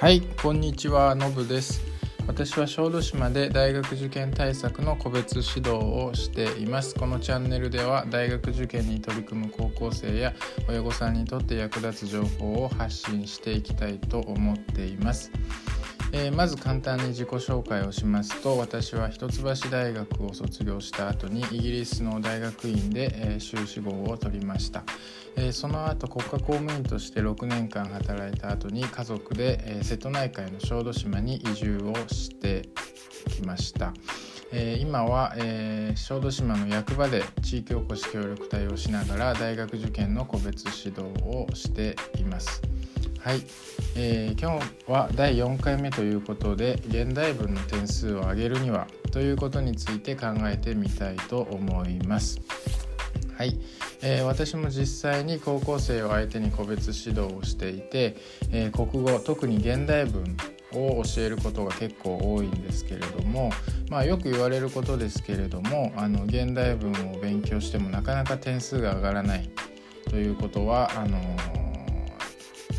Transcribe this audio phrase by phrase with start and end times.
[0.00, 1.82] はいこんにちはのぶです。
[2.28, 6.94] 私は小豆島で大学受験対策の個別指導をしています。
[6.94, 10.34] このチャンネルでは大学受験に取り組む高校生や
[10.68, 15.32] 親御さんにとって役立つ情報を発信していきたいと思っています。
[16.10, 24.84] えー、まず簡単に自己紹介をしますと私は一橋大学を卒業した後にイギリスの大学院で、えー、修士号を取りました、
[25.36, 32.68] えー、その後国家公務員として6年間働いた後に家族で、え瀬戸内海の小豆島に移住をして
[33.28, 33.92] きました
[34.50, 42.62] え今は、え小豆島の役場で地域おこし協力隊をしながら大学受験の個別指導をしています。
[43.20, 43.42] はい、
[43.96, 52.40] えー、今日は第4回目ということで現代文の点数を上げるにはということについて考えてみたいと思います。
[53.36, 53.58] はい、
[54.02, 58.16] えー、私も実際に高校生を相手に個別指導をしていて、
[58.50, 60.36] えー、国語特に現代文
[60.72, 63.50] を教えることが結構多いんですけれども、
[63.90, 69.48] まあ、よく言われることですけれどもあの現代文を勉強してもなかなか点数が上がらない
[70.10, 71.18] ということはあの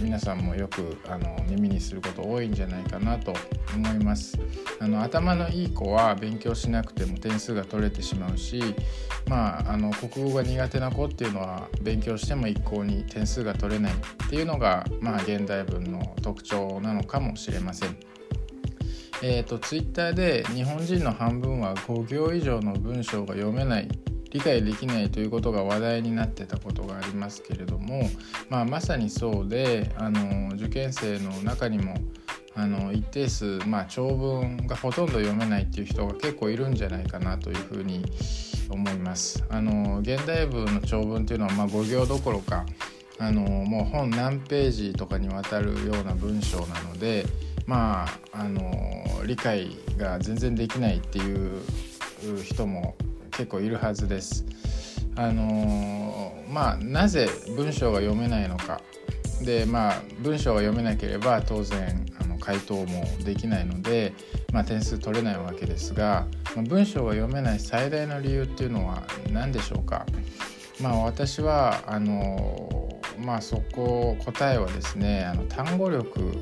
[0.00, 3.34] 皆さんもよくあの耳にすること多いんじゃないかなと
[3.74, 4.38] 思います
[4.80, 8.74] あの頭のいい子は勉強しなくても点数が取れてしまうし
[9.28, 13.96] まああの国語が苦手な子っていうのは勉強しても一向に点数が取れないっ
[14.30, 17.96] ていうのがまあ現代文の特徴なのかもしれません。
[19.20, 23.88] えーと、とツイッターで日本人の半分は5行以上の文章が読めない
[24.30, 28.02] 理解できないということが話題になってたことがありますけれども、
[28.48, 31.94] まあ、まさにそうであの受験生の中にも
[32.54, 38.04] あの一定数、まあ、長文がほとんど読めないっていう人が結構いるんじゃないかなというふうに
[38.68, 39.44] 思います。
[39.48, 42.66] あの現代文の長文っていうのは、まあ、5行どころか
[43.18, 47.26] あのもう本何ページとかにわたるような文章なので
[47.66, 48.62] まああの
[49.26, 51.62] 理解が全然できないっていう
[52.44, 52.96] 人も
[53.38, 54.44] 結構いるはずです。
[55.14, 58.80] あのー、まあなぜ文章が読めないのか
[59.42, 64.12] でまあ文章が読めなければ当然あの回答もできないので、
[64.52, 70.04] まあ、点数取れないわけですが、まあ、文章が読めない最大の理由っていうのは何でしょうか
[70.80, 76.32] まあ私はあのまあそこ答えはですねあの単語力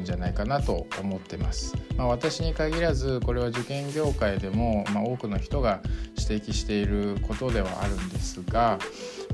[0.00, 1.74] んじゃないかなと思ってます。
[1.96, 5.80] まあ、私に限らずこれは受験業界でも、まあ、多くの人が
[6.18, 8.78] 指摘していることではあるんですが、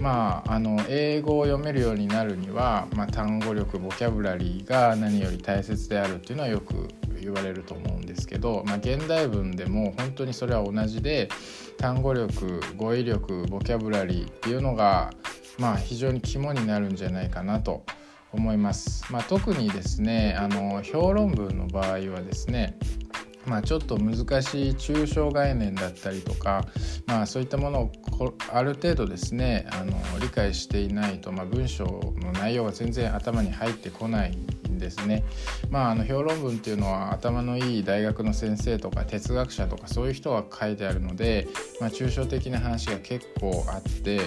[0.00, 6.88] まあ、あの英語を読めるようになるには、まあ、単語力ボキャブラリーが何より大切であるっていうのはよく
[7.21, 11.28] 言われると思うんですけど、まあ、現代文でも本当にそれは同じで
[11.78, 15.12] 単語力語彙力ボキャブラリーっていうのが、
[15.59, 17.84] まあ、非常に肝になるんじゃないかなと
[18.36, 19.04] 思います。
[19.12, 22.76] まあ、特にですねあの評論文の場合はですね
[23.46, 24.24] まあ、ちょっと難しい
[24.70, 26.66] 抽象概念だったりとか、
[27.06, 27.92] まあ、そういったものを
[28.52, 35.24] ある程度ですねあの理解していないと、まあ、文章の内容が全然頭に入ってこないんですね。
[35.70, 41.48] まあ、あの評論文っていうのは頭のいい大学の先生とか哲学者とかそういう人が書いてあるので、
[41.80, 44.20] まあ、抽象的な話が結構あって、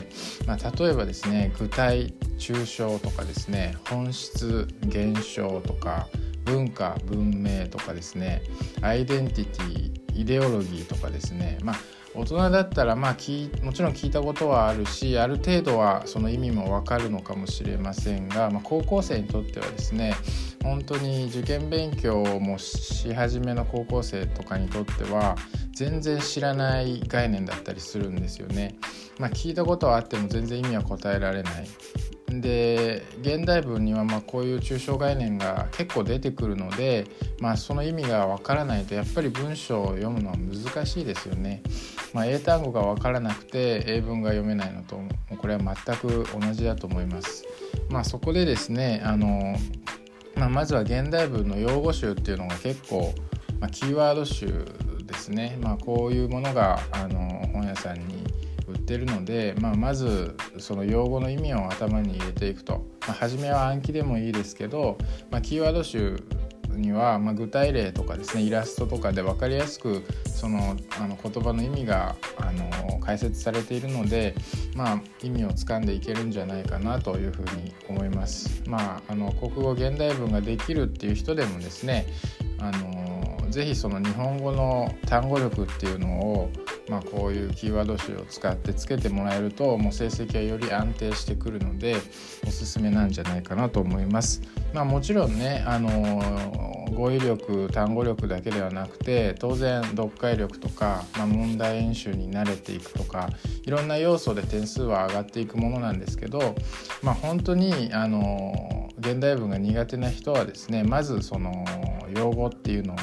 [0.45, 6.07] まあ、例えばですね具体抽象とかですね本質現象とか
[6.45, 8.41] 文化文明とかですね
[8.81, 11.75] アイデンティティイデオロギーとかですねまあ
[12.15, 13.11] 大人だったらまあ
[13.63, 20.15] もちろん聞いたことはあるしある程度はその意味もわかるのかもしれませんが、まあ、高校生にとってはですね
[20.63, 25.35] 本当に受験勉強もし始めの高校生とかにとっては
[25.73, 28.75] 全然知らない概念だったりするんですよね。
[29.17, 31.67] まあ、聞いたことはあっても全然意味は答えられない
[32.29, 37.05] で現代文にはまこういう抽象概念が結構出てくるので、
[37.39, 41.61] まあ、その意味がわからないとやっぱり文章を読むのは難しいですよね。
[42.13, 44.99] まあ、英単語がわからなくて英文が読めないのと
[45.37, 47.45] これは全く同じだと思います。
[47.89, 49.55] まあ、そこでですねあの、
[50.35, 53.13] まあ、まずは現代文の用語集っていうのが結構、
[53.59, 54.65] まあ、キーワード集
[55.05, 58.23] ですね、まあ、こういうものがあの本屋さんに
[58.89, 64.97] ってるので、まあ、まずその用語の意味を頭に入れていくと、まあ、初めは暗記でもいいですけど、
[65.29, 66.23] まあ、キーワード集
[66.69, 74.33] には、ま具体例とかですねイラストとかで分かりやすくそのあの言葉の意味があの解説されているので、
[74.75, 78.63] まあ、意味をつかんでいけるんじゃないかなというふうに思います。
[78.65, 82.07] まあ、あの国語現代文ができるっていう人でもですね
[82.59, 86.51] あのぜひその日本語の単語力っていうのを
[86.89, 91.97] まあ、こういうキーワード集を使ってつけてもらえるともう成績はより安定してくるので
[92.47, 94.41] おすすめなんじゃないかなと思います。
[94.73, 103.29] まあ、もちろんねあの語彙力単語力だけではなくて当然読解力とか、まあ、問題演習に慣れていくとか
[103.63, 106.55] いろんな要素で点数は上がっていくものなんですけど、
[107.01, 111.65] まあ、本当にあの現代文が苦手な人はですねまずその
[112.15, 112.97] 用語っていうのを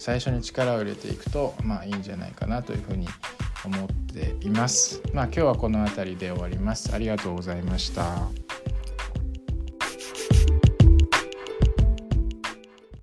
[0.00, 3.06] 最初に力を入れていくとまあいいんじゃないかなというふうに
[3.66, 5.02] 思っています。
[5.12, 6.94] まあ今日はこの辺りで終わります。
[6.94, 8.49] ありがとうございました。